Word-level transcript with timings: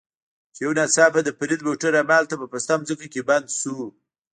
چې 0.53 0.59
یو 0.65 0.71
ناڅاپه 0.77 1.19
د 1.23 1.29
فرید 1.37 1.61
موټر 1.67 1.91
همالته 1.99 2.35
په 2.37 2.45
پسته 2.51 2.73
ځمکه 2.89 3.07
کې 3.13 3.21
بند 3.29 3.47
شو. 3.59 3.75